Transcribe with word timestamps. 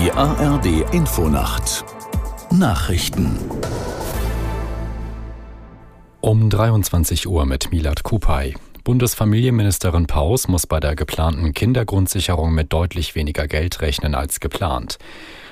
Die 0.00 0.12
ARD 0.12 0.94
Infonacht 0.94 1.84
Nachrichten 2.52 3.36
um 6.20 6.48
23 6.48 7.26
Uhr 7.26 7.44
mit 7.46 7.72
Milad 7.72 8.04
Kupay. 8.04 8.54
Bundesfamilienministerin 8.84 10.06
Paus 10.06 10.46
muss 10.46 10.68
bei 10.68 10.78
der 10.78 10.94
geplanten 10.94 11.52
Kindergrundsicherung 11.52 12.54
mit 12.54 12.72
deutlich 12.72 13.16
weniger 13.16 13.48
Geld 13.48 13.80
rechnen 13.80 14.14
als 14.14 14.38
geplant. 14.38 14.98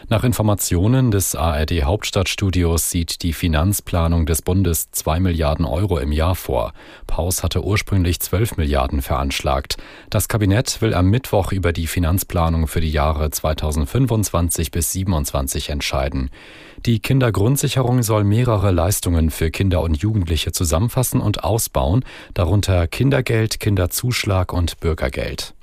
Nach 0.09 0.23
Informationen 0.23 1.11
des 1.11 1.35
ARD 1.35 1.83
Hauptstadtstudios 1.83 2.91
sieht 2.91 3.25
die 3.25 3.33
Finanzplanung 3.33 4.25
des 4.25 4.41
Bundes 4.41 4.93
2 4.93 5.19
Milliarden 5.19 5.65
Euro 5.65 5.99
im 5.99 6.13
Jahr 6.13 6.37
vor. 6.37 6.75
Paus 7.09 7.43
hatte 7.43 7.65
ursprünglich 7.65 8.21
12 8.21 8.57
Milliarden 8.57 9.03
veranschlagt. 9.03 9.79
Das 10.09 10.29
Kabinett 10.29 10.81
will 10.81 10.95
am 10.95 11.11
Mittwoch 11.11 11.51
über 11.51 11.73
die 11.73 11.89
Finanzplanung 11.89 12.69
für 12.69 12.81
die 12.81 12.93
Jahre 12.93 13.33
2025 13.33 14.71
bis 14.71 14.93
2027 14.93 15.71
entscheiden. 15.71 16.31
Die 16.85 17.01
Kindergrundsicherung 17.01 18.05
soll 18.05 18.23
mehrere 18.23 18.71
Leistungen 18.71 19.31
für 19.31 19.51
Kinder 19.51 19.83
und 19.83 19.97
Jugendliche 19.97 20.53
zusammenfassen 20.53 21.21
und 21.21 21.43
ausbauen, 21.43 22.05
darunter 22.33 22.87
Kindergeld, 22.87 23.59
Kinderzuschlag 23.59 24.53
und 24.53 24.79
Bürgergeld. 24.79 25.57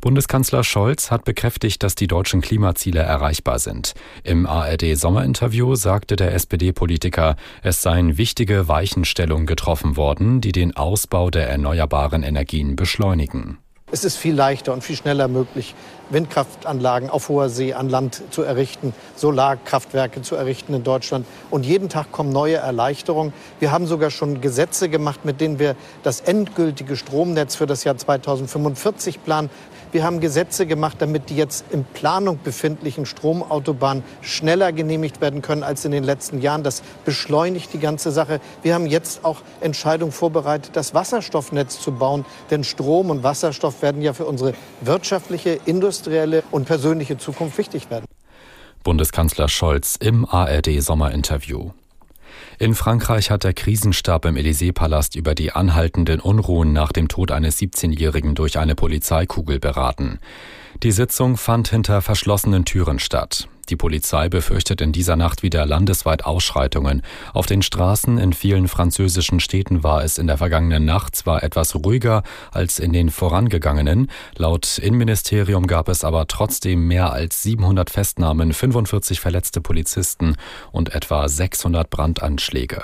Bundeskanzler 0.00 0.64
Scholz 0.64 1.10
hat 1.10 1.24
bekräftigt, 1.24 1.82
dass 1.82 1.94
die 1.94 2.06
deutschen 2.06 2.40
Klimaziele 2.40 3.00
erreichbar 3.00 3.58
sind. 3.58 3.94
Im 4.24 4.46
ARD 4.46 4.96
Sommerinterview 4.96 5.74
sagte 5.74 6.16
der 6.16 6.34
SPD-Politiker, 6.34 7.36
es 7.62 7.82
seien 7.82 8.16
wichtige 8.16 8.68
Weichenstellungen 8.68 9.46
getroffen 9.46 9.96
worden, 9.96 10.40
die 10.40 10.52
den 10.52 10.76
Ausbau 10.76 11.30
der 11.30 11.48
erneuerbaren 11.48 12.22
Energien 12.22 12.76
beschleunigen. 12.76 13.58
Es 13.92 14.04
ist 14.04 14.16
viel 14.16 14.34
leichter 14.34 14.72
und 14.72 14.84
viel 14.84 14.94
schneller 14.94 15.26
möglich, 15.26 15.74
Windkraftanlagen 16.10 17.10
auf 17.10 17.28
hoher 17.28 17.48
See 17.48 17.74
an 17.74 17.88
Land 17.88 18.22
zu 18.30 18.42
errichten, 18.42 18.94
Solarkraftwerke 19.16 20.22
zu 20.22 20.36
errichten 20.36 20.74
in 20.74 20.84
Deutschland. 20.84 21.26
Und 21.50 21.66
jeden 21.66 21.88
Tag 21.88 22.12
kommen 22.12 22.30
neue 22.30 22.56
Erleichterungen. 22.56 23.32
Wir 23.58 23.72
haben 23.72 23.86
sogar 23.86 24.10
schon 24.10 24.40
Gesetze 24.40 24.88
gemacht, 24.88 25.24
mit 25.24 25.40
denen 25.40 25.58
wir 25.58 25.74
das 26.02 26.20
endgültige 26.20 26.96
Stromnetz 26.96 27.56
für 27.56 27.66
das 27.66 27.82
Jahr 27.84 27.96
2045 27.96 29.24
planen. 29.24 29.50
Wir 29.92 30.04
haben 30.04 30.20
Gesetze 30.20 30.66
gemacht, 30.66 30.98
damit 31.00 31.30
die 31.30 31.36
jetzt 31.36 31.64
in 31.70 31.84
Planung 31.84 32.38
befindlichen 32.44 33.06
Stromautobahnen 33.06 34.04
schneller 34.20 34.70
genehmigt 34.70 35.20
werden 35.20 35.42
können 35.42 35.64
als 35.64 35.84
in 35.84 35.90
den 35.90 36.04
letzten 36.04 36.40
Jahren. 36.40 36.62
Das 36.62 36.82
beschleunigt 37.04 37.72
die 37.72 37.80
ganze 37.80 38.12
Sache. 38.12 38.40
Wir 38.62 38.74
haben 38.74 38.86
jetzt 38.86 39.24
auch 39.24 39.38
Entscheidungen 39.60 40.12
vorbereitet, 40.12 40.76
das 40.76 40.94
Wasserstoffnetz 40.94 41.80
zu 41.80 41.90
bauen. 41.90 42.24
Denn 42.52 42.62
Strom 42.62 43.10
und 43.10 43.24
Wasserstoff 43.24 43.79
werden 43.82 44.02
ja 44.02 44.12
für 44.12 44.26
unsere 44.26 44.54
wirtschaftliche, 44.80 45.58
industrielle 45.64 46.42
und 46.50 46.66
persönliche 46.66 47.18
Zukunft 47.18 47.58
wichtig 47.58 47.90
werden. 47.90 48.06
Bundeskanzler 48.82 49.48
Scholz 49.48 49.96
im 49.96 50.24
ARD-Sommerinterview. 50.24 51.70
In 52.58 52.74
Frankreich 52.74 53.30
hat 53.30 53.44
der 53.44 53.54
Krisenstab 53.54 54.24
im 54.24 54.36
Élysée-Palast 54.36 55.16
über 55.16 55.34
die 55.34 55.52
anhaltenden 55.52 56.20
Unruhen 56.20 56.72
nach 56.72 56.92
dem 56.92 57.08
Tod 57.08 57.30
eines 57.30 57.58
17-Jährigen 57.58 58.34
durch 58.34 58.58
eine 58.58 58.74
Polizeikugel 58.74 59.58
beraten. 59.58 60.18
Die 60.82 60.92
Sitzung 60.92 61.36
fand 61.36 61.68
hinter 61.68 62.02
verschlossenen 62.02 62.64
Türen 62.64 62.98
statt. 62.98 63.48
Die 63.70 63.76
Polizei 63.76 64.28
befürchtet 64.28 64.80
in 64.80 64.90
dieser 64.90 65.14
Nacht 65.14 65.44
wieder 65.44 65.64
landesweit 65.64 66.24
Ausschreitungen. 66.24 67.02
Auf 67.32 67.46
den 67.46 67.62
Straßen 67.62 68.18
in 68.18 68.32
vielen 68.32 68.66
französischen 68.66 69.38
Städten 69.38 69.84
war 69.84 70.02
es 70.02 70.18
in 70.18 70.26
der 70.26 70.38
vergangenen 70.38 70.84
Nacht 70.84 71.14
zwar 71.14 71.44
etwas 71.44 71.76
ruhiger 71.76 72.24
als 72.50 72.80
in 72.80 72.92
den 72.92 73.10
vorangegangenen. 73.10 74.10
Laut 74.36 74.78
Innenministerium 74.78 75.68
gab 75.68 75.88
es 75.88 76.02
aber 76.02 76.26
trotzdem 76.26 76.88
mehr 76.88 77.12
als 77.12 77.44
700 77.44 77.90
Festnahmen, 77.90 78.52
45 78.52 79.20
verletzte 79.20 79.60
Polizisten 79.60 80.34
und 80.72 80.92
etwa 80.92 81.28
600 81.28 81.88
Brandanschläge. 81.88 82.82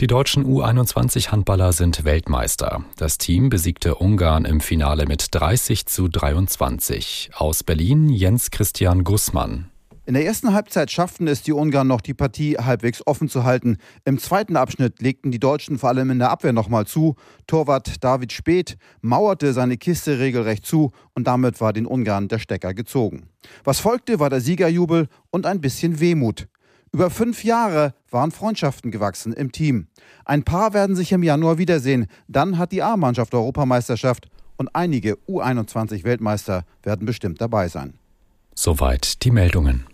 Die 0.00 0.06
deutschen 0.06 0.46
U21-Handballer 0.46 1.74
sind 1.74 2.04
Weltmeister. 2.04 2.82
Das 2.96 3.18
Team 3.18 3.50
besiegte 3.50 3.96
Ungarn 3.96 4.46
im 4.46 4.62
Finale 4.62 5.04
mit 5.04 5.26
30 5.32 5.84
zu 5.84 6.08
23. 6.08 7.32
Aus 7.34 7.62
Berlin 7.62 8.08
Jens 8.08 8.50
Christian 8.50 9.04
Gussmann. 9.04 9.68
In 10.06 10.14
der 10.14 10.24
ersten 10.24 10.54
Halbzeit 10.54 10.90
schafften 10.90 11.28
es 11.28 11.42
die 11.42 11.52
Ungarn 11.52 11.86
noch, 11.86 12.00
die 12.00 12.14
Partie 12.14 12.56
halbwegs 12.56 13.06
offen 13.06 13.28
zu 13.28 13.44
halten. 13.44 13.76
Im 14.06 14.16
zweiten 14.16 14.56
Abschnitt 14.56 15.02
legten 15.02 15.32
die 15.32 15.38
Deutschen 15.38 15.78
vor 15.78 15.90
allem 15.90 16.08
in 16.08 16.18
der 16.18 16.30
Abwehr 16.30 16.54
nochmal 16.54 16.86
zu. 16.86 17.16
Torwart 17.46 18.02
David 18.02 18.32
Speth 18.32 18.78
mauerte 19.02 19.52
seine 19.52 19.76
Kiste 19.76 20.18
regelrecht 20.18 20.64
zu 20.64 20.92
und 21.12 21.26
damit 21.26 21.60
war 21.60 21.74
den 21.74 21.84
Ungarn 21.84 22.28
der 22.28 22.38
Stecker 22.38 22.72
gezogen. 22.72 23.28
Was 23.64 23.80
folgte, 23.80 24.18
war 24.18 24.30
der 24.30 24.40
Siegerjubel 24.40 25.08
und 25.28 25.44
ein 25.44 25.60
bisschen 25.60 26.00
Wehmut. 26.00 26.48
Über 26.92 27.08
fünf 27.08 27.44
Jahre 27.44 27.94
waren 28.10 28.32
Freundschaften 28.32 28.90
gewachsen 28.90 29.32
im 29.32 29.52
Team. 29.52 29.86
Ein 30.24 30.42
paar 30.42 30.74
werden 30.74 30.96
sich 30.96 31.12
im 31.12 31.22
Januar 31.22 31.56
wiedersehen. 31.56 32.08
Dann 32.26 32.58
hat 32.58 32.72
die 32.72 32.82
A-Mannschaft 32.82 33.32
Europameisterschaft 33.32 34.28
und 34.56 34.74
einige 34.74 35.16
U21-Weltmeister 35.28 36.64
werden 36.82 37.06
bestimmt 37.06 37.40
dabei 37.40 37.68
sein. 37.68 37.94
Soweit 38.56 39.22
die 39.22 39.30
Meldungen. 39.30 39.86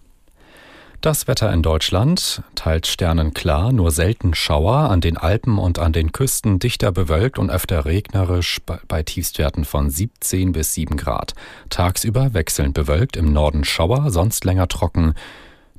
Das 1.03 1.29
Wetter 1.29 1.53
in 1.53 1.63
Deutschland 1.63 2.43
teilt 2.55 2.87
Sternen 2.87 3.35
klar, 3.35 3.71
nur 3.71 3.91
selten 3.91 4.33
Schauer, 4.33 4.91
an 4.91 5.03
den 5.03 5.19
Alpen 5.19 5.59
und 5.59 5.79
an 5.79 5.93
den 5.93 6.11
Küsten 6.13 6.59
dichter 6.59 6.91
bewölkt 6.91 7.39
und 7.39 7.51
öfter 7.51 7.85
regnerisch 7.85 8.59
bei 8.89 9.03
Tiefstwerten 9.03 9.67
von 9.67 9.91
17 9.91 10.53
bis 10.53 10.73
7 10.73 10.97
Grad. 10.97 11.35
Tagsüber 11.69 12.33
wechselnd 12.33 12.73
bewölkt, 12.73 13.17
im 13.17 13.33
Norden 13.33 13.65
Schauer, 13.65 14.11
sonst 14.11 14.45
länger 14.47 14.67
trocken 14.67 15.15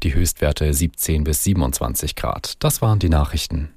die 0.04 0.14
Höchstwerte 0.14 0.74
17 0.74 1.24
bis 1.24 1.44
27 1.44 2.16
Grad. 2.16 2.54
Das 2.60 2.82
waren 2.82 3.00
die 3.00 3.10
Nachrichten. 3.10 3.70